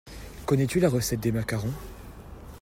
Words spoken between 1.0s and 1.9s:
des macarons?